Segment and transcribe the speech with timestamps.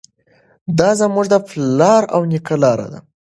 [0.79, 2.99] دا زموږ د پلار او نیکه لاره ده.